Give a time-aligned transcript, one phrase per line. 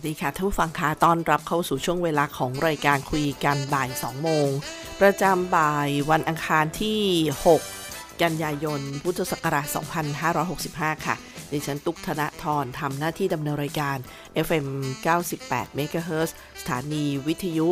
[0.00, 4.48] วัสดีค่ะท่านผู้ฟังคะต้อนรับเข้าสู่ช่วงเวลาของรายการคุยกันบ่าย 2 โมง
[5.00, 7.00] ประจำบ่ายวันอังคารที่
[7.58, 9.66] 6 กันยายน พุทธศักราช
[10.36, 11.16] 2565 ค่ะ
[11.50, 13.96] ดิฉันตุกธนทรทำหน้าที่ดำเนินรายการ
[14.46, 14.66] FM
[15.24, 17.68] 98 MHz สถานีวิทยุ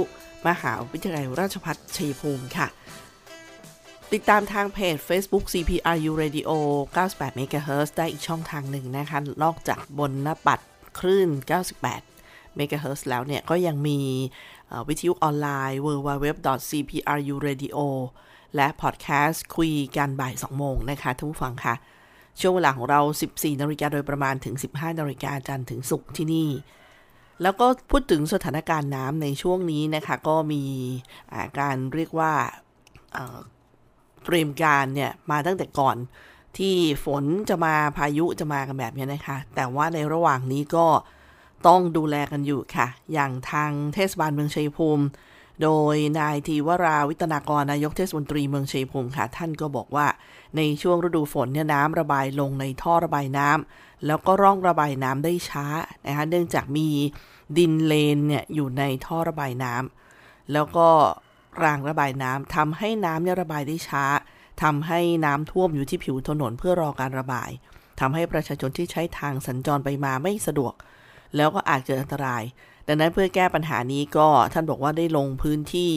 [0.46, 2.66] มหาวิทยาลัยราชภัฏชัยภูมิค่ะ
[4.12, 6.50] ติดตามทางเพจ Facebook CPRU Radio
[6.96, 10.60] 98 MHz ได้อีกช่องทางหนึ่งนะคะ นอกจากบนหน้าปัด
[10.98, 11.30] คลื่น
[11.70, 12.05] 98
[12.56, 13.98] เมกะเฮิร์แล้วเนี่ย ก็ยังมี
[14.88, 17.78] วิทยุออนไลน์ www.cpru.radio
[18.56, 21.74] และพอดแคสต์คุยกันบ่าย 2 โมงนะคะท่านผู้ฟังค่ะ
[22.40, 26.50] ช่วงเวลาของเรา 14 นาฬิกาโดยประมาณถึง 15 นาฬิกาจันทร์ถึงศุกร์ที่นี่
[27.42, 30.62] แล้วก็พูดถึงสถานการณ์น้ำในช่วงนี้นะคะ ก็มี
[31.58, 32.32] การเรียกว่า
[34.24, 35.96] เตรียมการเนี่ย มาตั้งแต่ก่อน
[36.58, 36.74] ที่
[37.04, 40.86] ฝนจะมาพายุจะมากันแบบนี้นะคะ แต่ว่าในระหว่างนี้ก็
[41.66, 45.04] ต้องดูแลกันอยู่ค่ะ อย่างทางเทศบาลเมืองชัยภูมิ
[45.62, 50.06] โดยนายทีวราวิตนากรนายกเทศมนตรีเมืองชัยภูมิค่ะ ท่านก็บอกว่า
[50.56, 55.66] ในช่วงฤดูฝนเนี่ยน้ำระบายลงในท่อระบายน้ำแล้วก็ร่องระบายน้ำได้ช้า
[56.06, 56.88] นะคะเนื่องจากมี
[57.58, 60.88] ดินเลนเนี่ยอยู่ในท่อระบายน้ำแล้วก็
[61.62, 64.04] รางระบายน้ำทำให้น้ำเนี่ยระบายได้ช้า
[64.62, 67.50] ทำให้น้ำท่วมอยู่ที่ผิวถนนเพื่อรอการระบาย
[68.00, 70.74] ทำให้ประชาชนที่ใช้ทางสัญจรไปมาไม่สะดวก
[71.36, 72.42] แล้วก็อาจเกิดอันตราย
[72.86, 75.92] ดังนั้นเพื่อแก้ปัญหานี้ก็ท่านบอกว่าได้ลงพื้นที่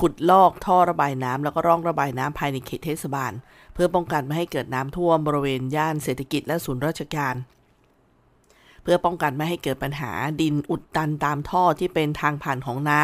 [0.00, 3.32] ขุดลอกท่อระบายน้ำแล้วก็ร่องระบายน้ำภายในเขตเทศบาล
[3.74, 7.34] เพื่อป้องกันไม่ให้เกิดน้ำท่วมบริเวณย่านเศรษฐกิจและศูนย์ราชการ
[8.82, 13.02] เพื่อป้องกันไม่ให้เกิดปัญหาดินอุดตันตามท่อที่เป็นทางผ่านของน้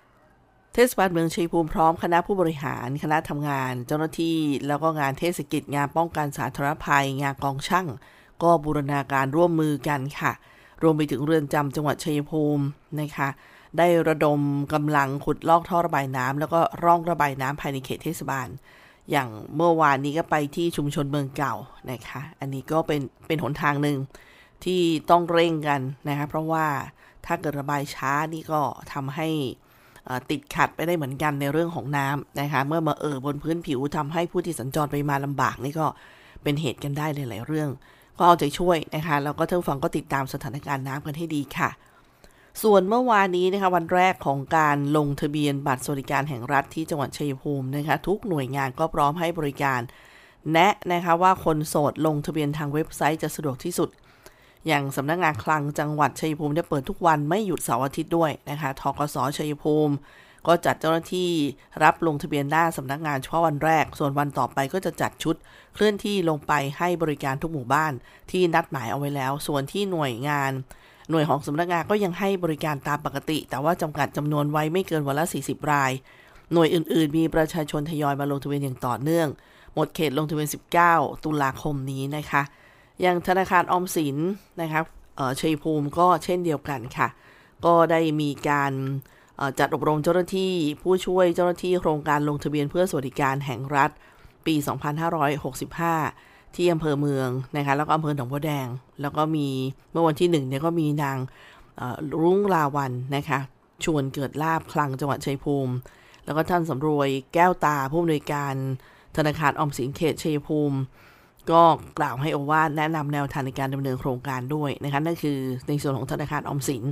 [0.00, 7.86] ำเทศบาลเมืองชัยภูมิพร้อมคณะผู้บริหาร คณะทำงาน เจ้าหน้าที่ แล้วก็งานเทศกิจงานป้องกันสาธารณภัย งานกองช่าง
[8.42, 10.32] ก็บูรณาการร่วมมือกันค่ะ
[10.82, 12.64] รวมไปถึงเรือนจำจังหวัดชัยภูมิ
[13.00, 13.28] นะคะ
[13.78, 14.40] ได้ระดม
[14.74, 18.48] กำลังขุดลอกท่อระบายน้ำแล้วก็ร่องระบายน้ำภายในเขตเทศบาล
[19.10, 21.54] อย่างเมื่อวานนี้ก็ไปที่ชุมชนเมืองเก่า
[21.90, 23.98] นะคะอันนี้ก็เป็นเป็นหนทางหนึ่ง
[24.64, 24.80] ที่
[25.10, 26.66] ต้องเร่งกันนะคะเพราะว่า
[27.26, 28.60] ถ้าเกิดระบายช้านี่ก็
[28.92, 29.28] ทำให้
[30.30, 35.86] ติดขัดไปได้เหมือนกันในเรื่องของน้ำนะคะเมื่อมาเอ่อบนพื้นผิวทำให้ผู้ที่สัญจรไปมาลำบากนี่ก็
[36.42, 37.70] เป็นเหตุกันได้หลาย ๆ เรื่อง
[38.20, 41.70] ก็เอาใจช่วยนะคะแล้วก็ท่านฟังก็ติดตามสถานการณ์น้ำกันให้ดีค่ะ
[42.62, 49.80] ส่วนเมื่อวานนี้นะคะวันแรกของการลงทะเบียนบัตรสวัสดิการแห่งรัฐที่จังหวัดชัยภูมินะคะทุกหน่วยงานก็พร้อมให้บริการ
[50.52, 53.88] แนะนะคะว่าคนโสดลงทะเบียนทางเว็บไซต์จะสะดวกที่สุด
[54.66, 59.94] อย่างสำนักงงานคลังจังหวัดชัยภูมิจะเปิดทุกวันไม่หยุดเสาร์อาทิตย์ด้วยนะคะทกสชัยภูมิ
[60.46, 61.30] ก็จัดเจ้าหน้าที่
[61.84, 65.34] รับลงทะเบียนหน้าสำนักงานเฉพาะวันแรก ส่วนวันต่อไปก็จะจัดชุด
[65.74, 67.92] เคลื่อนที่ลงไปให้บริการทุกหมู่บ้าน
[68.30, 70.52] ที่นัดหมายเอาไว้แล้ว ส่วนที่หน่วยงาน
[71.10, 75.92] หน่วยของสำนักงานก็ยังให้บริการตามปกติ แต่ว่าจำกัดจำนวนไว้ไม่เกินวันละ 40 ราย
[76.52, 79.28] หน่วยอื่น ๆ มีประชาชนทยอยมาลงทะเบียนอย่างต่อเนื่อง
[79.74, 80.48] หมดเขตลงทะเบียน
[80.86, 82.42] 19 ตุลาคมนี้นะคะ
[83.00, 84.16] อย่างธนาคารออมสิน
[84.60, 84.84] นะครับ
[85.40, 87.08] ชัยภูมิก็เช่นเดียวกันค่ะ
[87.64, 88.72] ก็ได้มีการ
[89.58, 90.52] จัดอบรมเจ้าหน้าที่
[90.82, 93.90] ผู้ช่วยเจ้าหน้าที่โครงการลงทะเบียนเพื่อสวัสดิการแห่งรัฐ
[94.46, 94.54] ปี
[95.90, 98.66] 2565 ที่อำเภอเมืองนะคะแล้วก็อำเภอหนองบัวแดง
[99.00, 99.48] แล้วก็มี
[99.92, 101.16] เมื่อวันที่หนึ่งเนี่ยก็มีนาง
[102.22, 103.38] รุ่งลาวันนะคะ
[103.84, 105.74] ชวนเกิดลาบคลังจังหวัดชัยภูมิ
[106.24, 108.54] แล้วก็ท่านสำรวยแก้วตาผู้อำนวยการ
[109.16, 110.78] ธนาคารออมสินเขตชัยภูมิ
[111.50, 111.62] ก็
[111.98, 115.38] กล่าวให้โอวาทแนะนำแนวทางในการดำเนินโครงการด้วยนะคะนั่นคือ
[115.68, 116.84] ในส่วนของธนาคารออมสิน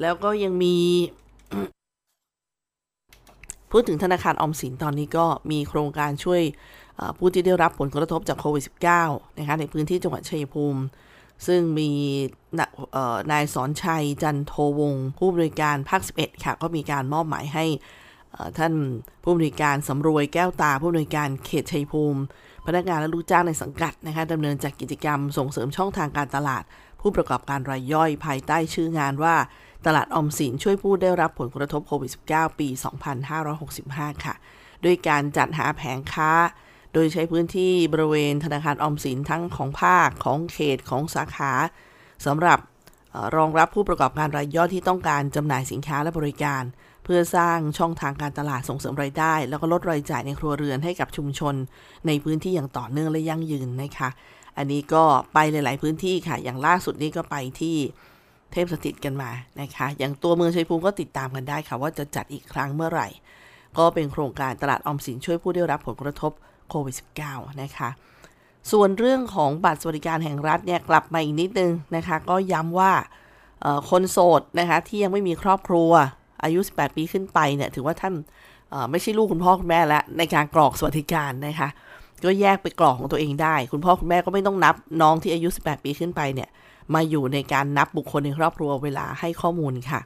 [0.00, 0.76] แล้วก็ยังมี
[3.70, 6.42] พูดถึงธนาคารออมสินตอนนี้ก็มีโครงการช่วย
[7.18, 8.64] ผู้ที่ได้รับผลกระทบจากโควิด
[9.00, 10.82] -19 นะคะในพื้นที่จังหวัดชัยภูมิ
[11.46, 11.90] ซึ่งมี
[13.30, 17.64] นายสอนชัยจันโทวงศ์ผู้บริการภาค 11 ค่ะ ก็มีการมอบหมายให้
[18.58, 18.72] ท่าน
[19.22, 22.20] ผู้บริการสำรวยแก้วตา ผู้บริการเขตชัยภูมิ
[22.66, 26.62] พนักงานและลูกจ้างในสังกัดนะคะดำเนินจากกิจกรรมส่งเสริมช่องทางการตลาด
[27.00, 29.36] ผู้ประกอบการรายย่อยภายใต้ชื่องานว่า
[29.86, 32.68] ตลาดอมสินช่วยผู้ได้รับผลกระทบโควิด -19 ปี
[33.46, 34.34] 2565 ค่ะ
[34.84, 36.32] ด้วยการจัดหาแผงค้า
[36.92, 41.52] โดยใช้พื้นที่บริเวณธนาคารออมสินทั้งของภาคของเขตของสาขา
[42.26, 42.58] สำหรับ
[43.36, 46.62] รองรับผู้ประกอบการรายย่อยที่ต้องการจำหน่ายสินค้าและบริการ
[47.04, 51.54] เพื่อสร้างช่องทางการตลาดส่งเสริมรายได้ แล้วก็ลดรายจ่ายในครัวเรือนให้กับชุมชน
[52.06, 54.08] ในพื้นที่อย่างต่อเนื่องและยั่งยืนนะคะ
[54.56, 57.76] อันนี้ก็ไปหลาย ๆ พื้นที่ค่ะ อย่างล่าสุดนี้ก็ไปที่
[58.56, 59.30] ทพสถิตกันมา
[59.60, 63.08] นะคะ อย่างตัวเมืองชัยภูมิก็ติดตามกันได้ค่ะ ว่าจะจัดอีกครั้งเมื่อไหร่
[63.78, 66.32] ก็เป็นโครงการตลาดออมสินช่วยผู้ได้รับผลกระทบ
[66.70, 66.94] โควิด
[67.28, 67.88] -19 นะคะ
[68.72, 72.92] ส่วนเรื่องของบัตรสวัสดิการแห่งรัฐเนี่ยกลับมาอีกนิดนึงนะคะ ก็ย้ำว่า
[73.90, 75.90] คนโสดนะคะที่ยังไม่มีครอบครัว
[76.42, 78.14] อายุ 18 ปีขึ้นไปเนี่ยถือว่าท่าน
[78.90, 81.68] ไม่ใช่ลูกคุณพ่อคุณแม่แล้วในการกรอกสวัสดิการนะคะ
[82.24, 86.48] ก็แยกไปกรอกของตัวเองได้ คุณพ่อคุณแม่ก็ไม่ต้องนับน้องที่อายุ 18 ปีขึ้นไปเนี่ย
[86.94, 90.00] มาอยู่ในการนับบุคคลในครอบครัวเวลาให้ข้อมูลค่ะ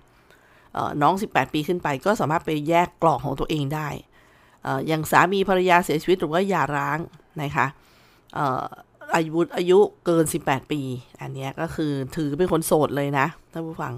[1.03, 3.89] น้อง 18 ปีขึ้นไปก็สามารถไปแยกกรอกของตัวเองได้
[4.87, 6.99] อย่างสามีภรรยาเสียชีวิตหรือว่าหย่าร้าง
[7.43, 7.67] นะคะ
[9.15, 10.81] อายุอายุเกิน 18 ปี
[11.21, 13.95] อันนี้ก็คือถือเป็นคนโสดเลยนะท่านผู้ฟัง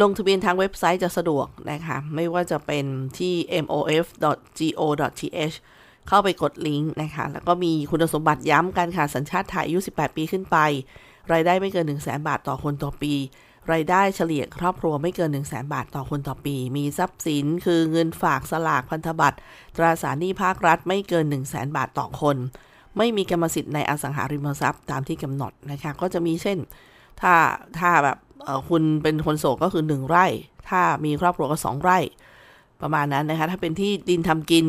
[0.00, 2.84] ลงทะเบียนทางเว็บไซต์จะสะดวกนะคะ ไม่ว่าจะเป็น
[3.18, 5.56] ที่ mof.go.th
[6.08, 10.56] เข้าไปกดลิงก์นะคะ แล้วก็มีคุณสมบัติย้ำกันค่ะสัญชาติไทยอายุ 18 ปีขึ้นไป
[11.32, 13.14] รายได้ไม่เกิน 1 0 0 0 0แบาทต่อคนต่อปี
[13.72, 19.38] รายได้เฉลี่ยครอบครัวไม่เกิน 1 0 0 0 0แบาทต่อคนต่อปี มีทรัพย์สินคือเงินฝากสลากพันธบัตร
[19.76, 22.36] ตราสารหนี้ภาครัฐไม่เกิน 1 0 0 0 0แบาทต่อคน
[22.96, 26.58] ไม่มีกรรมสิทธิ์ในอสังหาริมทรัพย์ตามที่กำหนดนะคะก็จะมีเช่น
[27.20, 27.34] ถ้า
[27.78, 28.18] ถ้าแบบ
[28.68, 30.26] คุณเป็นคนโสดก็คือ 1 ไร่
[30.68, 31.98] ถ้ามีครอบครัวก็ 2 ไร่
[32.82, 34.66] ประมาณนั้นนะคะ ถ้าเป็นที่ดินทำกิน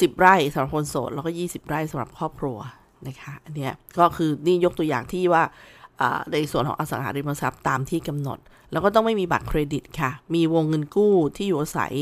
[0.00, 2.58] สิบไร่สำหรับคนโสดแล้วก็ 20 ไร่สำหรับครอบครัว
[3.08, 5.42] นะคะอันนี้ก็คือนี่ยกตัวอย่างที่ว่า
[6.32, 8.38] ในส่วนของอสังหาริมทรัพย์ตามที่กำหนด
[8.72, 11.92] แล้วก็ต้องไม่มีบัตรเครดิตค่ะ มีวงเงินกู้ที่อยู่อาศัย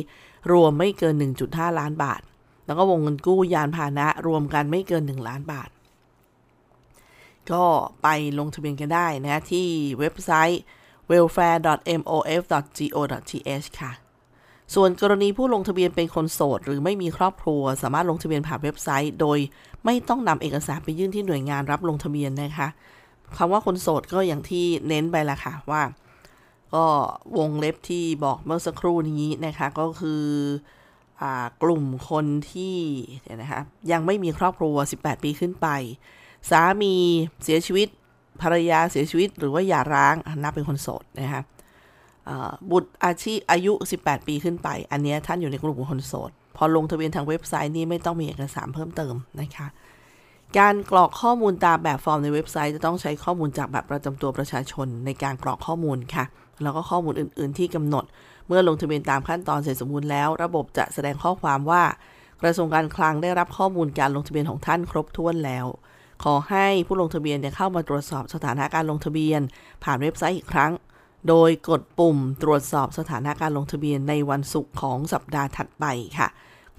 [0.53, 1.15] รวมไม่เกิน
[1.47, 2.21] 1.5 ล้านบาท
[2.67, 5.71] แล้วก็วงเงินกู้ยานพาหนะรวมกันไม่เกิน 1 ล้านบาท
[7.53, 7.65] ก็
[8.03, 8.09] ไป
[8.39, 9.67] ลงทะเบียนกันได้นะที่
[9.99, 10.63] เว็บไซต์
[11.11, 13.93] welfare.mof.go.th ค่ะ
[14.75, 19.39] ส่วนกรณีผู้ลงทะเบียนเป็นคนโสด หรือไม่มีครอบครัว สามารถลงทะเบียนผ่านเว็บไซต์ โดย
[19.85, 22.69] ไม่ต้องนำเอกสารไปยื่นที่หน่วยงานรับลงทะเบียนนะคะ
[23.37, 25.83] คำว่าคนโสดก็อย่างที่เน้นไปละค่ะว่า
[26.75, 26.85] ก็
[27.39, 30.25] วงเล็บที่บอกเมื่อสักครู่นี้นะคะก็คือ
[31.63, 32.77] กลุ่มคนที่
[33.43, 33.61] นะคะ
[33.93, 35.69] ยังไม่มีครอบครัว 18 ปีขึ้นไป
[36.51, 36.95] สามี
[37.43, 37.89] เสียชีวิต
[38.43, 41.43] ภรรยาเสียชีวิตหรือว่าหย่าร้างนับเป็นคนโสดนะคะ
[42.71, 43.73] บุตรอาชีพอายุ
[44.03, 49.67] 18 ปีขึ้นไป อันนี้ท่านอยู่ในกลุ่มคนโสด พอลงทะเบียนทางเว็บไซต์นี้ไม่ต้องมีเอกสารเพิ่มเติมนะคะ
[50.59, 56.25] การกรอกข้อมูลตามแบบฟอร์มในเว็บไซต์ จะต้องใช้ข้อมูลจากแบบประจำตัวประชาชนในการกรอกข้อมูลค่ะ
[56.63, 58.05] แล้วก็ข้อมูลอื่น ๆ ที่กำหนด
[58.47, 61.83] เมื่อลงทะเบียนตามขั้นตอนเสร็จสมบูรณ์แล้ว ระบบจะแสดงข้อความว่า
[62.43, 65.67] กระทรวงการคลังได้รับข้อมูลการลงทะเบียนของท่านครบถ้วนแล้ว
[66.25, 69.41] ขอให้ผู้ลงทะเบียนเข้ามาตรวจสอบสถานะการลงทะเบียน
[69.85, 70.73] ผ่านเว็บไซต์อีกครั้ง
[71.29, 75.85] โดยกดปุ่มตรวจสอบสถานะการลงทะเบียนในวันศุกร์ของสัปดาห์ถัดไป
[76.19, 76.29] ค่ะ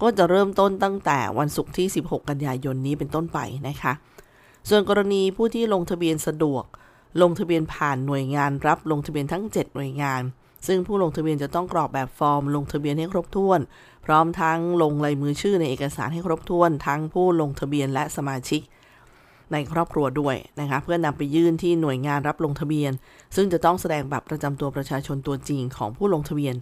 [0.02, 3.92] ก็จะเริ่มต้นตั้งแต่วันศุกร์ที่ 16 กันยายนนี้เป็นต้นไปนะคะ
[4.68, 6.64] ส่วนกรณีผู้ที่ลงทะเบียนสะดวก
[7.22, 10.22] ลงทะเบียนผ่านหน่วยงานรับลงทะเบียนทั้ง 7 หน่วยงาน
[10.66, 13.60] ซึ่งผู้ลงทะเบียนจะต้องกรอกแบบฟอร์ม ลงทะเบียนให้ครบถ้วน
[14.04, 18.60] พร้อมทั้งลงลายมือชื่อในเอกสารให้ครบถ้วน ทั้งผู้ลงทะเบียนและสมาชิก
[19.52, 22.92] ในครอบครัวด้วยนะคะเพื่อนำไปยื่นที่หน่วยงานรับลงทะเบียน
[23.36, 26.54] ซึ่งจะต้องแสดงบัตรประจำตัวประชาชนตัวจริงของผู้ลงทะเบียน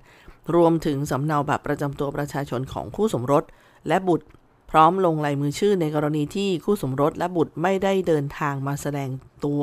[0.55, 3.45] รวมถึงสำเนาบัตรประจำตัวประชาชนของคู่สมรส
[3.89, 4.27] และบุตร
[4.71, 9.09] พร้อมลงลายมือชื่อในกรณีที่คู่สมรสและบุตรไม่ได้เดินทางมาแสดง
[9.45, 9.63] ตัว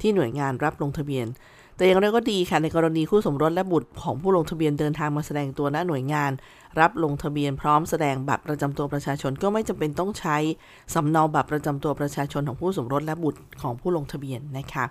[0.00, 1.26] ที่หน่วยงานรับลงทะเบียน
[1.78, 6.30] แต่อย่างไรก็ดีค่ะในกรณีคู่สมรสและบุตรของผู้ลงทะเบียนเดินทางมาแสดงตัวณหน่วยงาน
[6.80, 10.36] รับลงทะเบียนพร้อมแสดงบัตรประจำตัวประชาชนก็ไม่จำเป็นต้องใช้
[10.94, 14.84] สำเนาบัตรประจำตัวประชาชนของผู้สมรสและบุตรของผู้ลงทะเบียนนะคะ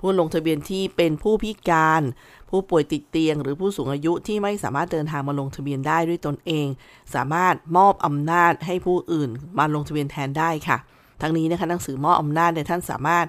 [0.00, 2.02] ผู้ลงทะเบียนที่เป็นผู้พิการ
[2.50, 6.66] ผู้ป่วยติดเตียง หรือผู้สูงอายุที่ไม่สามารถเดินทางมาลงทะเบียนได้ด้วยตนเอง
[7.14, 10.78] สามารถมอบอำนาจให้ผู้อื่นมาลงทะเบียนแทนได้ค่ะ
[11.20, 13.26] ทั้งนี้นะคะหนังสือมอบอำนาจในท่านสามารถ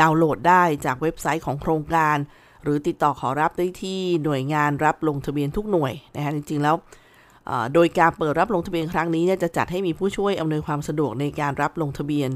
[0.00, 2.16] ดาวน์โหลดได้จากเว็บไซต์ของโครงการ
[2.62, 6.76] หรือติดต่อขอรับได้ที่หน่วยงานรับลงทะเบียนทุกหน่วยนะฮะจริงๆแล้ว
[7.74, 12.30] โดยการเปิดรับลงทะเบียนครั้งนี้จะจัดให้มีผู้ช่วยอำนวยความสะดวกในการรับลงทะเบียน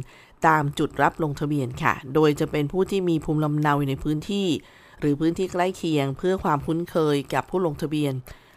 [0.47, 4.49] ตามจุดรับลงทะเบียนค่ะ โดยจะเป็นผู้ที่มีภูมิลำเนาอยู่ในพื้นที่
[5.01, 8.13] หรือพื้นที่ใกล้เคียง เพื่อความคุ้นเคยกับผู้ลงทะเบียน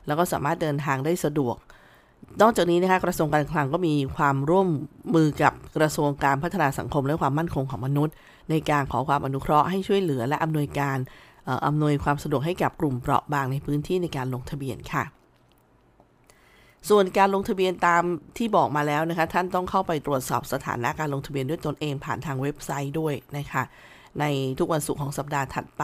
[0.08, 1.56] แล้วก็สามารถเดินทางได้สะดวก
[2.42, 4.68] นอกจากนี้นะคะกระทรวงการคลังก็มีความร่วม
[5.16, 8.14] มือกับกระทรวงการพัฒนาสังคมและความมั่นคงของมนุษย์
[8.50, 10.98] ในการขอความอนุเคราะห์ให้ช่วยเหลือและอำนวยการ
[11.66, 15.04] อำนวยความสะดวกให้กับกลุ่มเปราะบางในพื้นที่ในการลงทะเบียนค่ะ
[16.90, 18.04] ส่วนการลงทะเบียนตาม
[18.38, 23.64] ที่บอกมาแล้วนะคะ ท่านต้องเข้าไปตรวจสอบสถานะการลงทะเบียนด้วยตนเองผ่านทางเว็บไซต์ด้วยนะคะ
[24.20, 24.26] ใน
[24.60, 25.84] ทุกวันศุกร์ของสัปดาห์ถัดไป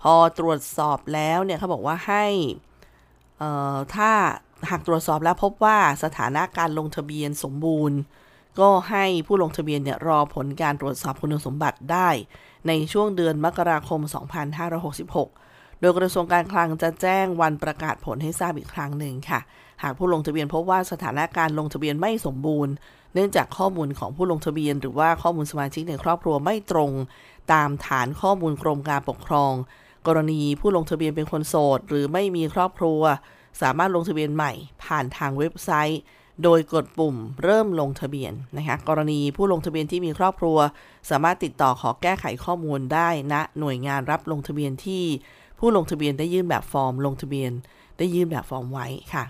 [0.00, 2.26] พอตรวจสอบแล้วเนี่ยเขาบอกว่าให้
[3.94, 4.10] ถ้า
[4.70, 7.98] หากตรวจสอบแล้วพบว่าสถานะการลงทะเบียนสมบูรณ์
[8.60, 12.08] ก็ให้ผู้ลงทะเบียนเนี่ยรอผลการตรวจสอบคุณสมบัติได้
[12.68, 14.00] ในช่วงเดือนมกราคม
[14.86, 19.40] 2566 โดยกระทรวงการคลังจะแจ้งวันประกาศผลให้ทราบอีกครั้งหนึ่งค่ะ
[19.82, 22.72] หากผู้ลงทะเบียนพบว่าสถานะการลงทะเบียนไม่สมบูรณ์
[23.14, 26.92] เนื่องจากข้อมูลของผู้ลงทะเบียน หรือว่าข้อมูลสมาชิกในครอบครัวไม่ตรง
[27.52, 29.52] ตามฐานข้อมูลกรมการปกครอง
[30.06, 33.00] กรณีผู้ลงทะเบียนเป็นคนโสด หรือไม่มีครอบครัว
[33.62, 34.52] สามารถลงทะเบียนใหม่
[34.84, 36.00] ผ่านทางเว็บไซต์
[36.42, 40.58] โดยกดปุ่มเริ่มลงทะเบียนนะคะกรณีผู้ลงทะเบียนที่มีครอบครัว
[41.10, 45.04] สามารถติดต่อขอแก้ไขข้อมูลได้ณนะหน่วยงานรับลงทะเบียนที่
[45.58, 47.52] ผู้ลงทะเบียนได้ยื่นแบบฟอร์ม ลงทะเบียน
[47.98, 49.24] ได้ยื่นแบบฟอร์มไว้ค่ะ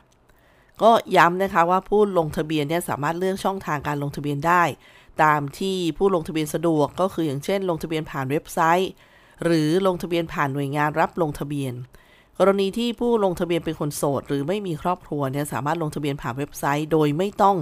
[0.82, 4.62] ก็ย้ำนะคะว่าผู้ลงทะเบียนเนี่ยสามารถเลือกช่องทางการลงทะเบียนได้
[5.22, 8.90] ตามที่ผู้ลงทะเบียนสะดวกก็คืออย่างเช่น ลงทะเบียนผ่านเว็บไซต์
[9.44, 11.72] หรือลงทะเบียนผ่านหน่วยงานรับลงทะเบียน
[12.42, 17.56] กรณีที่ผู้ลงทะเบียนเป็นคนโสด หรือไม่มีครอบครัวเนี่ยสามารถลงทะเบียนผ่านเว็บไซต์ โดยไม่ต้อง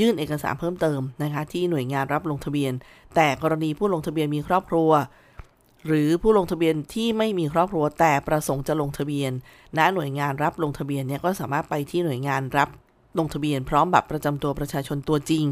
[0.00, 2.72] ยื่นเอกสารเพิ่มเติมนะคะ ที่หน่วยงานรับลงทะเบียน
[3.14, 4.90] แต่กรณีผู้ลงทะเบียนมีครอบครัว
[5.86, 9.32] หรือผู้ลงทะเบียนที่ไม่มีครอบครัวแต่ประสงค์จะลงทะเบียน
[9.78, 12.68] ณหน่วยงานรับลงทะเบียนเนี่ยก็สามารถไปที่หน่วยงานรับ
[13.18, 15.44] ลงทะเบียนพร้อมบัตรประจำตัวประชาชนตัวจริง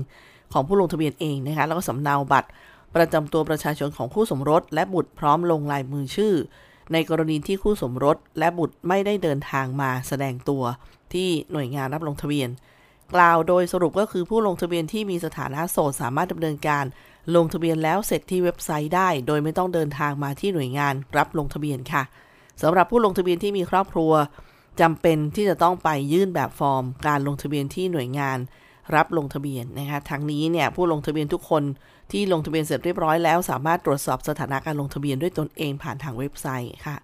[0.53, 2.49] ของผู้ลงทะเบียนเองนะคะแล้วก็สำเนาบัตร
[2.97, 6.35] ประจำตัวประชาชนของคู่สมรส และบุตรพร้อมลงลายมือชื่อ
[6.93, 10.63] ในกรณีที่คู่สมรสและบุตรไม่ได้เดินทางมาแสดงตัว
[11.13, 12.51] ที่หน่วยงานรับลงทะเบียน
[13.15, 16.85] กล่าวโดยสรุปก็คือผู้ลงทะเบียนที่มีสถานะโสดสามารถดำเนินการ
[17.37, 22.03] ลงทะเบียนแล้วเสร็จที่เว็บไซต์ได้ โดยไม่ต้องเดินทางมาที่หน่วยงานรับลงทะเบียนค่ะ
[22.63, 24.13] สำหรับผู้ลงทะเบียนที่มีครอบครัว
[24.81, 28.39] จำเป็นที่จะต้องไปยื่นแบบฟอร์ม การลงทะเบียนที่หน่วยงาน
[28.97, 31.63] รับลงทะเบียนนะคะทั้งนี้เนี่ยผู้ลงทะเบียนทุกคน
[32.13, 36.97] ที่ลงทะเบียนเสร็จเรียบร้อยแล้ว สามารถตรวจสอบสถานะการลงทะเบียนด้วยตนเองผ่านทางเว็บไซต์ค่ะ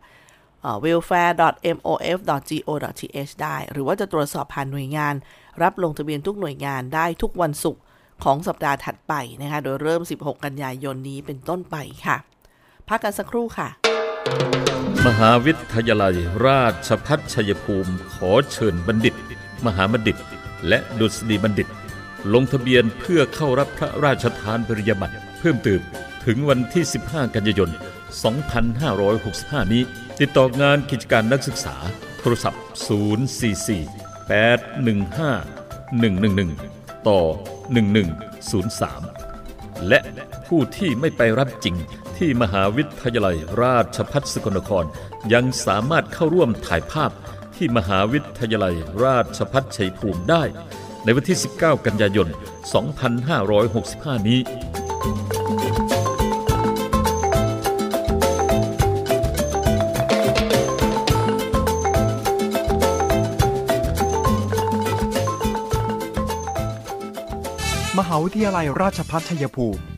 [0.84, 5.14] welfare.mof.go.th ได้ หรือว่าจะตรวจสอบผ่านหน่วยงาน
[5.62, 7.82] รับลงทะเบียนทุกหน่วยงานได้ทุกวันศุกร์
[8.24, 12.16] ของสัปดาห์ถัดไปนะคะ โดยเริ่ม 16 กันยายนนี้เป็นต้นไปค่ะ
[12.88, 13.68] พักกันสักครู่ค่ะ
[15.06, 16.14] มหาวิทยาลัย
[16.46, 19.14] ราชพัฒชัยภูมิ ขอเชิญบัณฑิต
[19.66, 20.16] มหาบัณฑิต
[20.68, 21.68] และดุษฎีบัณฑิต
[22.32, 25.80] ลงทะเบียนเพื่อเข้ารับพระราชทานปริญญาบัตรเพิ่มเติม
[26.26, 27.70] ถึงวันที่ 15 กันยายน
[28.90, 29.82] 2565 นี้
[30.20, 31.76] ติดต่องานกิจการนักศึกษา
[32.20, 32.62] โทรศัพท์
[33.68, 35.58] 044 815
[36.60, 37.20] 111 ต่อ
[38.54, 39.98] 1103 และ
[40.46, 41.76] ผู้ที่ไม่ไปรับจริง
[42.16, 44.84] ที่มหาวิทยาลัยราชพัฒสกลนคร
[45.32, 47.10] ยังสามารถเข้าร่วมถ่ายภาพ
[47.56, 50.42] ที่มหาวิทยาลัยราชพัฒชัยภูมิได้
[51.08, 52.28] ในวันที่ 19 กันยายน
[53.52, 54.40] 2565 นี้
[67.98, 69.97] มหาวิทยาลัยราชพัฒชัยภูมิ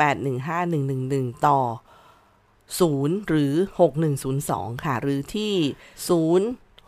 [0.01, 1.61] 815-111 ต่อ
[2.81, 3.55] 0 หรือ
[4.19, 5.55] 6102 ค่ะ หรือที่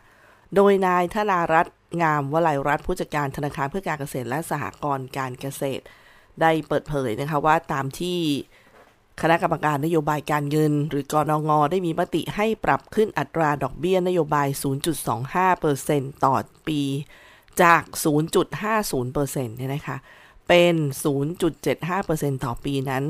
[0.56, 5.84] โดยนายธนารัตน์งามวลัยรัฐผู้จัดการธนาคารเพื่อการเกษตรและสหกรณ์การเกษตร
[6.42, 8.20] ได้เปิดเผยนะคะว่าตามที่
[9.22, 14.48] คณะกรรมการนโยบายการเงิน หรือกรนงได้มีมติให้ปรับขึ้นอัตราดอกเบี้ยนโยบาย
[15.56, 16.36] 0.25%ต่อ
[16.68, 16.82] ปี
[17.62, 17.82] จาก
[18.64, 19.98] 0.50%เนี่ยนะคะ
[20.48, 20.76] เป็น
[21.76, 23.04] 0.75%ต่อปีนั้น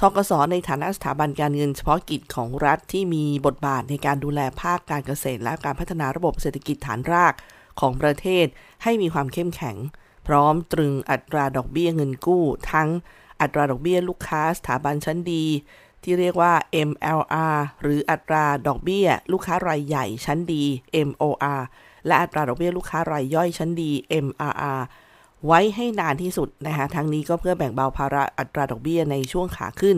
[0.00, 7.34] ทกสในฐานะสถาบันการเงินเฉพาะกิจของรัฐที่มีบทบาทในการดูแลภาคการเกษตร และการพัฒนาระบบเศรษฐกิจฐานราก
[7.80, 8.46] ของประเทศ
[8.82, 9.76] ให้มีความเข้มแข็ง
[10.26, 12.88] พร้อมตรึงอัตราดอกเบี้ยเงินกู้ทั้ง
[13.40, 15.44] อัตราดอกเบี้ยลูกค้าสถาบันชั้นดี
[16.02, 16.52] ที่เรียกว่า
[16.88, 20.62] MLR หรืออัตราดอกเบี้ยลูกค้ารายใหญ่ชั้นดี
[21.08, 21.60] MOR
[22.06, 23.90] และอัตราดอกเบี้ยลูกค้ารายย่อยชั้นดี
[24.26, 24.80] MRR
[25.46, 29.96] ไว้ให้นานที่สุดนะคะทั้งนี้ก็เพื่อแบ่งเบาภาระอัตราดอกเบี้ยในช่วงขาขึ้น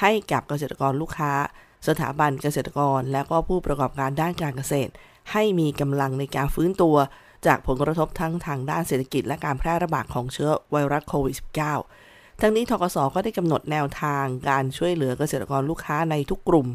[0.00, 1.32] ให้กับเกษตรกรลูกค้า
[1.88, 4.92] สถาบันเกษตรกร และก็ผู้ประกอบการด้านการเกษตร
[5.32, 6.96] ให้มีกำลังในการฟื้นตัว
[7.46, 12.05] จากผลกระทบทั้งทางด้านเศรษฐกิจและการแพร่ระบาดของเชื้อไวรัสโควิด -19
[12.40, 16.66] ทั้งนี้ทกสก็ได้กำหนดแนวทางการช่วยเหลือเกษตรกรลูกค้าในทุกกลุ่ม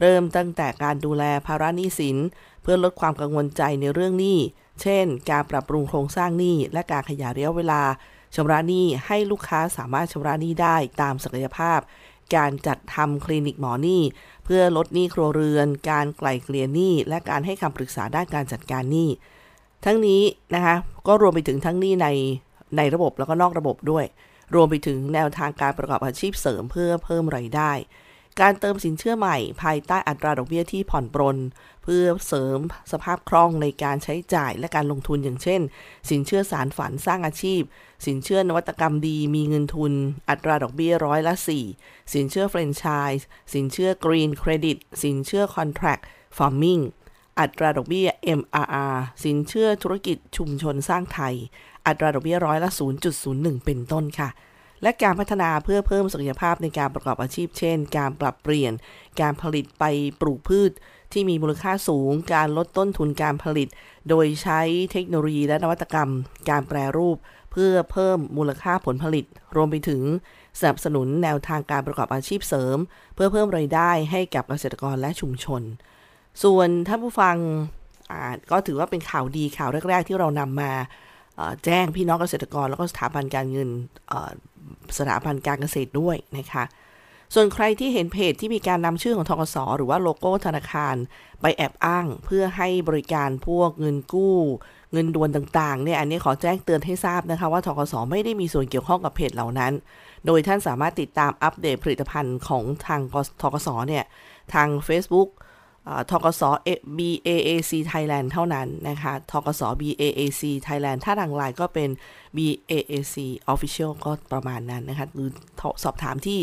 [0.00, 2.16] เริ่มตั้งแต่การดูแลภาระหนี้สิน
[2.62, 4.38] เพื่อลดความกังวลใจในเรื่องหนี้
[4.82, 7.82] เช่น การปรับปรุงโครงสร้างหนี้และการขยายระยะเวลา
[8.34, 11.80] ชำระหนี้ให้ลูกค้าสามารถชำระหนี้ได้ตามศักยภาพ
[12.36, 14.02] การจัดทำคลินิกหมอหนี้
[14.44, 19.08] เพื่อลดหนี้ครัวเรือน การไกล่เกลี่ยหนี้ และการให้คำปรึกษาด้านการจัดการหนี้
[19.84, 20.22] ทั้งนี้
[20.54, 20.74] นะคะ
[21.06, 22.08] ก็รวมไปถึงทั้งหนี้ใน
[22.76, 24.04] ในระบบแล้วก็นอกระบบด้วย
[24.54, 27.72] รวมไปถึงแนวทางการประกอบอาชีพเสริมเพื่อเพิ่มไรายได้
[28.40, 31.38] การเติมสินเชื่อใหม่ภายใต้อัตราดอกเบี้ยที่ผ่อนปรน
[31.84, 32.58] เพื่อเสริม
[32.92, 35.60] สภาพคล่องในการใช้จ่ายและการลงทุนอย่างเช่น
[36.10, 37.60] สินเชื่อสานฝันสร้างอาชีพ
[38.06, 39.92] สินเชื่อนวัตกรรมดีมีเงินทุน
[40.30, 41.34] อัตราดอกเบี้ยร้อยละ
[41.72, 42.84] 4 สินเชื่อแฟรนไช
[43.18, 45.98] ส์สินเชื่อ Green Credit สินเชื่อ Contract
[46.36, 46.80] Farming
[47.40, 48.08] อัตราดอกเบี้ย
[48.40, 51.34] MRR สินเชื่อธุรกิจชุมชนสร้างไทย
[51.86, 52.70] อัตราดอกเบี้ยร้อยละ
[53.16, 54.28] 0.01 เป็นต้นค่ะ
[54.82, 58.72] และการพัฒนาเพื่อเพิ่มศักยภาพในการประกอบอาชีพ เช่น การปรับเปลี่ยน
[59.20, 59.84] การผลิตไป
[60.20, 60.70] ปลูกพืช
[61.12, 63.68] ที่มีมูลค่าสูง การลดต้นทุนการผลิต
[64.08, 64.60] โดยใช้
[64.92, 66.10] เทคโนโลยีและนวัตกรรม
[66.50, 67.16] การแปรรูป
[67.52, 69.24] เพื่อเพิ่มมูลค่าผลผลิต
[69.56, 70.02] รวมไปถึง
[70.58, 72.78] สนับสนุนแนวทางการประกอบอาชีพเสริม
[73.14, 75.62] เพื่อเพิ่มไรายได้ให้กับเกษตรกรและชุมชน
[76.42, 77.36] ส่วนท่านผู้ฟัง
[78.50, 80.72] ก็ถือว่าเป็นข่าวดีข่าวแรก ๆ ที่เรานำมา
[81.64, 83.68] แจ้งพี่น้องเกษตรกร แล้วก็สถาบันการเงิน
[84.98, 86.64] สถาบันการเกษตรด้วยนะคะ
[87.34, 90.94] ส่วนใครที่เห็นเพจที่มีการนำชื่อของทกสหรือว่าโลโก้ธนาคาร
[91.40, 94.36] ไปแอบอ้าง เพื่อให้บริการพวกเงินกู้
[94.92, 99.72] เงินด่วนต่างๆเนี่ยอันนี้ขอแจ้งเตือนให้ทราบนะคะ ว่าทกสไม่ได้มีส่วนเกี่ยวข้องกับเพจเหล่านั้น
[100.26, 103.00] โดยท่านสามารถติดตามอัปเดตผลิตภัณฑ์ของทาง
[103.42, 104.04] ทกสเนี่ย
[104.54, 105.28] ทาง Facebook
[106.10, 106.42] ทกศ
[106.98, 111.90] BAAC Thailand เท่านั้นนะคะทกศ BAAC Thailand ถ้าทางไลน์ก็เป็น
[112.36, 113.16] BAAC
[113.52, 115.30] Official ก็ประมาณนั้นนะคะหรือ
[115.84, 116.38] สอบถามที่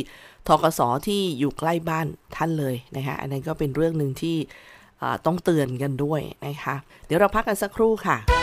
[0.48, 4.38] ทกศที่อยู่ใกล้บ้านท่านเลยนะคะอันนั้นก็เป็นเรื่องหนึ่งที่
[5.26, 6.76] ต้องเตือนกันด้วยนะคะ
[7.06, 8.43] เดี๋ยวเราพักกันสักครู่ค่ะ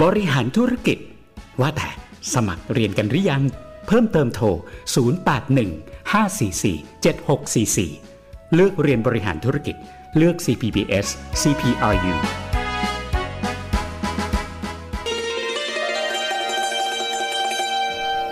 [0.00, 0.98] บริหารธุรกิจ
[1.60, 1.90] ว่าแต่
[2.34, 3.42] สมัครเรียนกันหรือยัง
[3.86, 4.46] เพิ่มเติมโทร
[5.32, 7.04] 081 544
[7.84, 9.76] 7644 เลือกเรียนบริหารธุรกิจ
[10.16, 11.06] เลือก CPBS
[11.40, 12.14] CPRU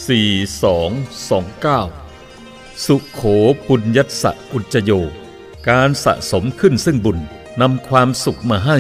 [0.08, 3.22] 4229 สุขโข
[3.68, 4.92] ปุญญัสสะอุจโย
[5.70, 7.18] การสะสมขึ้นซึ่งบุญ
[7.62, 8.78] นำความสุขมาให้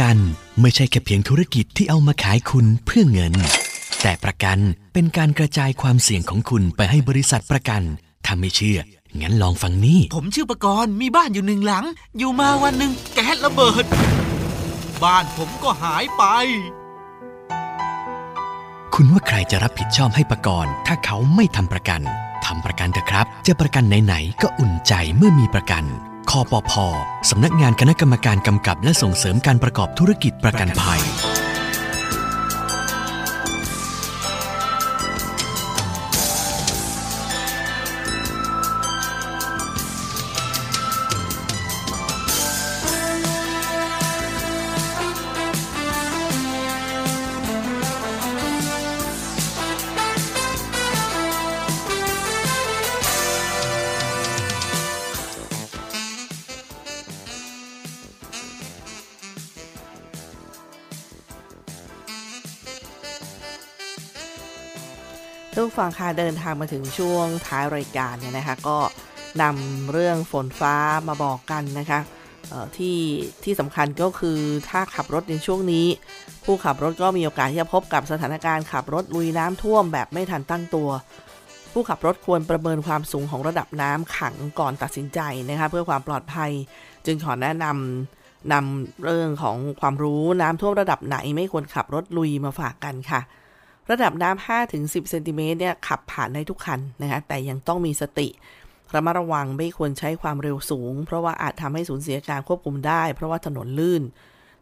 [0.00, 0.16] กัน
[0.60, 3.34] ไม่ใช่แค่เพียงธุรกิจที่เอามาขายคุณเพื่อเงิน
[4.02, 4.58] แต่ประกัน
[4.92, 7.82] เป็นการกระจายความเสี่ยงของคุณไปให้บริษัทประกัน
[8.24, 8.78] ถ้าไม่เชื่อ
[9.20, 11.84] งั้นลองฟังนี่ ผมชื่อประกรณ์มีบ้านอยู่หนึ่งหลัง
[12.18, 13.84] อยู่มาวันหนึ่งแก๊สระเบิด
[15.02, 16.22] บ้านผมก็หายไป
[18.94, 22.00] คุณว่าใครจะรับผิดชอบให้ประกรณ์ถ้าเขาไม่ทำประกัน
[22.46, 25.84] ทำประกันเถอะครับ จะประกันไหนๆก็อุ่นใจเมื่อมีประกัน
[26.30, 26.72] คอปพ
[27.30, 31.00] สำนักงานคณะกรรมการกำกับและส่งเสริมการประกอบธุรกิจประกันภัย
[65.78, 68.78] ฟังค่ะเดินทางมาถึงช่วงท้ายรายการเนี่ยนะคะก็
[69.42, 70.74] นำเรื่องฝนฟ้า
[71.08, 72.00] มาบอกกันนะคะ
[72.76, 72.98] ที่
[73.44, 74.38] ที่สำคัญก็คือ
[74.70, 75.86] ถ้าขับรถในช่วงนี้
[76.44, 80.88] ผู้ขับรถก็มีโอกาสที่จะพบกับสถานการณ์ขับรถลุยน้ำท่วมแบบไม่ทันตั้งตัว
[81.72, 86.50] ผู้ขับรถควรประเมินความสูงของระดับน้ำขังก่อนตัดสินใจนะคะเพื่อความปลอดภัย
[87.06, 93.20] จึงขอแนะนำนำเรื่องของความรู้น้ำท่วมระดับไหนไม่ควรขับรถลุยมาฝากกันค่ะ
[93.90, 98.28] ระดับน้ำ5ถึง10เซนติเมตรเนี่ยขับผ่านได้ทุกคันนะคะแต่ยังต้องมีสติ
[98.94, 104.02] ระมัดระวังไม่ควรใช้ความเร็วสูง เพราะว่าอาจทำให้สูญเสียการควบคุมได้ เพราะว่าถนนลื่น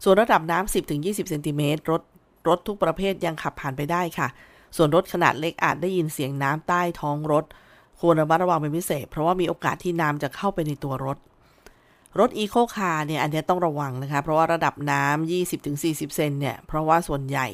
[0.03, 2.01] ส่วนระดับน้ำ10ถึง20เซนติเมตรรถ
[2.47, 4.27] รถทุกประเภทยังขับผ่านไปได้ค่ะ
[4.77, 7.45] ส่วนรถขนาดเล็กอาจได้ยินเสียงน้ำใต้ท้องรถ
[7.99, 11.17] ควรระมัดระวังเป็นพิเศษ เพราะว่ามีโอกาสที่น้ำจะเข้าไปในตัวรถ
[12.19, 15.31] รถอีโคคาร์เนี่ยอันนี้ต้องระวังนะคะ เพราะว่าระดับน้ำ
[15.61, 17.47] 20-40 เซนเนี่ย เพราะว่าส่วนใหญ่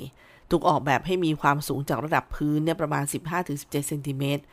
[0.51, 3.03] ถูกออกแบบให้มีความสูงจากระดับพื้นเนี่ยประมาณ
[3.41, 4.43] 15-17เซนติเมตร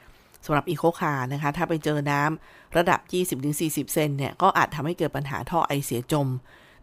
[0.45, 3.01] สำหรับอีโคคาร์นะคะ ถ้าไปเจอน้ำระดับ
[3.47, 6.29] 20-40 เซนเนี่ย ก็อาจทำให้เกิดปัญหาท่อไอเสียจม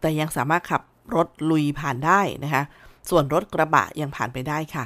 [0.02, 0.82] แต่ยังสามารถขับ
[1.16, 2.64] รถลุยผ่านได้นะคะ
[3.10, 4.86] ส่วนรถกระบะยังผ่านไปได้ค่ะ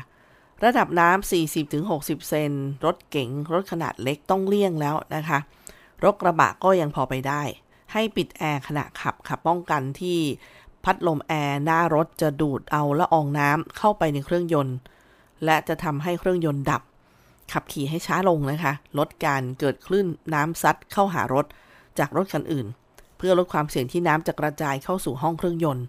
[0.64, 1.32] ระดับน้ำ
[1.70, 2.52] 40-60 เซน
[2.86, 5.40] รถเก๋ง รถขนาดเล็กต้องเลี่ยงแล้วนะคะ
[6.04, 7.42] รถกระบะก็ยังพอไปได้
[7.94, 10.20] ให้ปิดแอร์ขณะขับขับป้องกันที่
[10.90, 14.78] พัดลมแอร์หน้ารถจะดูดเอาละอองน้ำเข้าไปในเครื่องยนต์
[15.46, 16.82] และจะทำให้เครื่องยนต์ดับ
[17.52, 21.46] ขับขี่ให้ช้าลงนะคะ ลดการเกิดคลื่นน้ำซัดเข้าหารถ
[22.00, 22.68] จากรถคันอื่น
[23.18, 25.86] เพื่อลดความเสี่ยงที่น้ำจะกระจายเข้าสู่ห้องเครื่องยนต์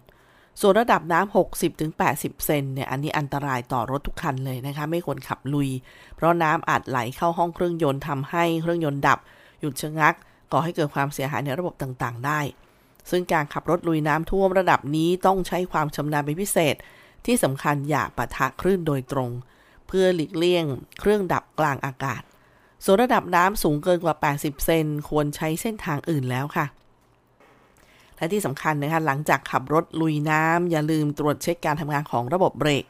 [0.61, 1.35] ส่วนระดับน้ำ
[1.81, 5.69] 60-80 เซนเนี่ยอันนี้อันตรายต่อรถทุกคันเลยนะคะ ไม่ควรขับลุย
[6.15, 9.19] เพราะน้ำอาจไหลเข้าห้องเครื่องยนต์ทำให้เครื่องยนต์ดับ
[9.59, 10.13] หยุดชะงัก
[10.51, 12.39] ก่อให้เกิดความเสียหายในระบบต่างๆ ได้
[13.09, 16.75] ซึ่งการขับรถลุยน้ำท่วมระดับนี้ต้องใช้ความชำนาญเป็นพิเศษ
[17.25, 19.31] ที่สำคัญอย่าปะทะคลื่นโดยตรง
[19.87, 20.65] เพื่อหลีกเลี่ยง
[20.99, 22.21] เครื่องดับกลางอากาศ
[22.83, 26.65] ส่วนระดับน้ำสูงเกินกว่า 80 เซนควรใช้เส้นทางอื่นแล้วค่ะ
[28.15, 32.85] และที่สำคัญนะคะหลังจากขับรถลุยน้ำอย่าลืมตรวจเช็คการทำงานของระบบเบรก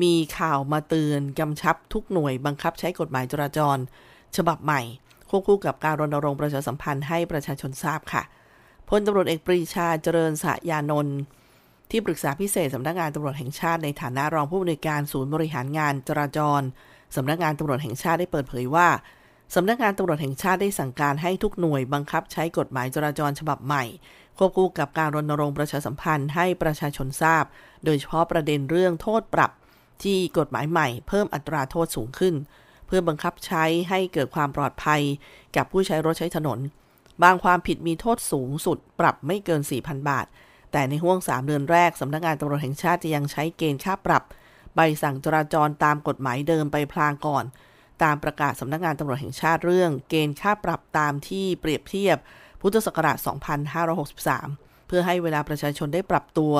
[0.04, 3.78] มีข่าวมาเตือนกำชับทุกหน่วยบังคับใช้กฎหมายจราจร
[4.38, 4.82] ฉบับใหม่
[5.30, 8.24] ควบคู่กับการรณรงค์ประชาสัมพันธ์ให้ประชาชนทราบค่ะ
[8.94, 11.18] พลตำรวจเอกปรีชาเจริญสะยานนท์
[11.92, 16.62] ที่ปรึกษาพิเศษสำนักงานตำรวจแห่งชาติในฐานะรองผู้อำนวยการศูนย์บริหารงานจราจร
[17.16, 18.88] สำนักงานตำรวจแห่งชาติได้เปิดเผยว่า
[19.56, 23.84] สำนักงานตำรวจแห่งชาติได้สั่งการให้ทุกหน่วยบังคับใช้กฎหมายจราจรฉบับใหม่
[24.38, 27.44] ควบคู่กับการรณรงค์ประชาสัมพันธ์ให้ประชาชนทราบ
[27.86, 29.52] โดยเฉพาะประเด็นเรื่องโทษปรับ
[30.04, 32.36] ที่กฎหมายใหม่เพิ่มอัตราโทษสูงขึ้น
[32.88, 35.02] เพื่อบังคับใช้ให้เกิดความปลอดภัย
[35.56, 36.60] กับผู้ใช้รถใช้ถนน
[37.24, 40.26] บางความผิดมีโทษสูงสุดปรับไม่เกิน 4,000 บาท
[40.72, 44.24] แต่ในห่วง 3 เดือนแรกสำนักงานตำรวจแห่งชาติจะยังใช้เกณฑ์ค่าปรับ
[44.76, 47.46] ใบสั่งจราจรตามกฎหมายเดิมไปพลางก่อน
[48.04, 52.18] ตามประกาศสำนักงานตำรวจแห่งชาติเรื่อง เกณฑ์ค่าปรับตามที่เปรียบเทียบ
[52.62, 53.18] พุทธศักราช
[53.84, 56.54] 2563 เพื่อให้เวลาประชาชนได้ปรับตัว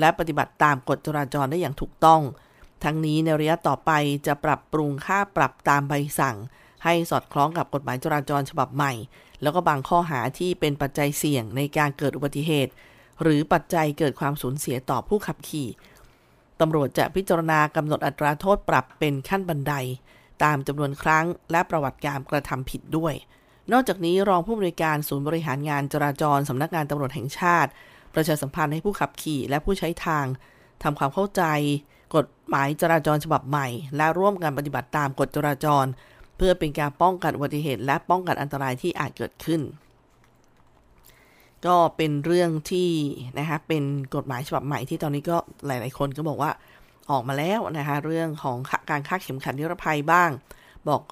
[0.00, 2.22] และปฏิบัติตามกฎจราจรได้อย่างถูกต้อง
[2.84, 3.90] ทั้งนี้ในระยะต่อไป
[4.26, 6.36] จะปรับปรุงค่าปรับตามใบสั่ง
[6.84, 8.92] ให้สอดคล้องกับกฎหมายจราจรฉบับใหม่
[9.42, 12.72] แล้วก็บางข้อหาที่เป็นปัจจัยเสี่ยงในการเกิดอุบัติเหตุ
[13.22, 15.68] หรือปัจจัยเกิดความสูญเสียต่อผู้ขับขี่
[16.60, 19.74] ตำรวจจะพิจารณากำหนดอัตราโทษปรับเป็นขั้นบันได
[20.44, 23.14] ตามจำนวนครั้งและประวัติการกระทำผิดด้วย
[23.72, 27.70] นอกจากนี้รองผู้อำนวยการศูนย์บริหารงานจราจรสำนักงานตำรวจแห่งชาติ
[28.14, 30.26] ประชาสัมพันธ์ให้ผู้ขับขี่และผู้ใช้ทาง
[30.82, 31.42] ทำความเข้าใจ
[32.16, 35.84] กฎหมายจราจรฉบับใหม่ และร่วมกันปฏิบัติตามกฎจราจร
[36.36, 39.60] เพื่อเป็นการป้องกันอุบัติเหตุ และป้องกันอันตรายที่อาจเกิดขึ้น
[41.66, 42.90] ก็เป็นเรื่องที่
[43.38, 46.50] นะคะเป็นกฎหมายฉบับใหม่ที่ตอนนี้ก็หลาย ๆ คนก็บอกว่า
[47.10, 48.56] ออกมาแล้วนะคะเรื่องของ
[48.90, 50.30] การค่าเข็มขัดนิรภัยบ้าง
[50.88, 51.02] บอก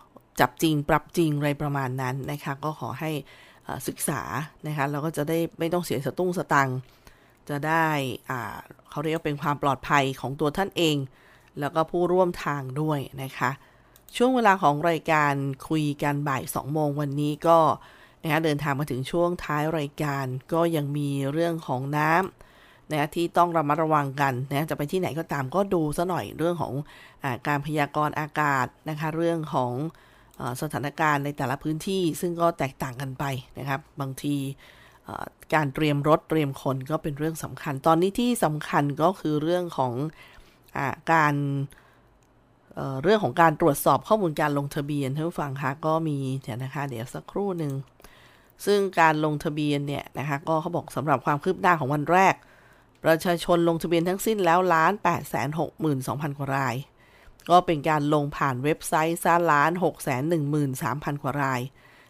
[0.41, 3.11] จับจริงปรับจริงอะไรประมาณนั้นนะคะก็ขอให้
[3.89, 4.23] ศึกษา
[4.67, 6.69] นะคะเราก็จะได้ไม่ต้องเสียสตุ้งสตัง
[7.49, 7.87] จะได้
[8.91, 10.97] เขาเรียกเป็นความปลอดภัยของตัวท่านเอง
[11.61, 13.51] แล้วก็ผู้ร่วมทางด้วยนะคะ
[14.17, 15.35] ช่วงเวลาของรายการ
[15.69, 17.59] คุยกันบ่าย 2 โมงวันนี้ก็
[18.23, 26.75] นะคะเดินทางมาถึงช่วงท้ายรายการก็ยังมีเรื่องของน้ำนะที่ต้องระมัดระวังกันนะจะไปที่ไหนก็ตามก็ดูซะหน่อยเรื่องของ
[27.23, 29.73] อการพยากรณ์อากาศนะคะเรื่องของ
[30.41, 33.25] อสถานการณ์ในแต่ละพื้นที่ซึ่งก็แตกต่างกันไป
[33.59, 34.37] นะครับ บางที
[35.55, 39.93] การเตรียมรถเตรียมคนก็เป็นเรื่องสำคัญ ตอนนี้ที่สำคัญก็คือเรื่องของ
[40.77, 40.79] อ
[41.13, 41.35] การ
[42.75, 47.73] เเรื่องของการตรวจสอบข้อมูลการลงทะเบียนท่านผู้ฟังคะก็มีเดี๋ยวนะคะ เดี๋ยวสักครู่หนึ่ง
[48.67, 52.35] ซึ่งการลงทะเบียนเนี่ยนะคะก็เขาบอกสำหรับความคืบหน้าของวันแรก
[53.05, 55.37] ประชาชนลงทะเบียนทั้งสิ้นแล้วล้าน8 6 2
[55.85, 56.75] 0 0 0กว่าราย
[57.51, 61.61] ก็เป็นการลงผ่านเว็บไซต์ซ่าล้าน6 1 3 0 0 0 กว่าราย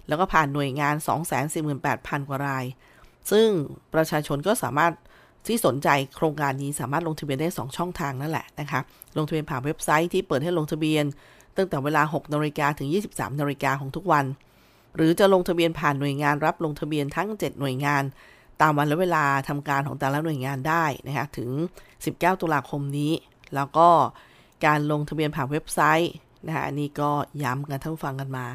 [0.09, 0.95] แล้วก็ผ่านหน่วยงาน
[1.63, 2.65] 248,000 กว่าราย
[3.31, 3.49] ซึ่ง
[3.95, 4.93] ประชาชนก็สามารถ
[5.47, 8.81] ที่สนใจโครงการนี้สามารถลงทะเบียนได้ 2 ช่องทางนั่นแหละนะคะ
[9.17, 11.05] ลงทะเบียนผ่านเว็บไซต์ที่เปิดให้ลงทะเบียน
[11.57, 14.25] ตั้งแต่เวลา 6นาฬิกาถึง 23นาฬิกาของทุกวัน
[14.97, 18.03] หรือจะลงทะเบียนผ่านหน่วยงานรับลงทะเบียนทั้ง 7 หน่วยงาน
[18.61, 21.51] ตามวันและเวลาทำการของแต่ละหน่วยงานได้นะคะถึง
[21.97, 23.13] 19 ตุลาคมนี้
[23.55, 23.89] แล้วก็
[24.67, 26.13] การลงทะเบียนผ่านเว็บไซต์
[26.47, 27.11] นะคะอันนี้ก็
[27.43, 28.47] ย้ำกันท่านผู้ฟังกันมา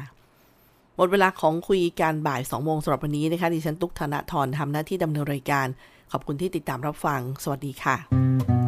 [0.96, 5.66] หมดเวลาของคุยการบ่าย2โมงสำหรับวันนี้นะคะดิฉันตุ๊กธนทรทำหน้าที่ดำเนินรายการ
[6.12, 8.65] ขอบคุณที่ติดตามรับฟัง สวัสดีค่ะ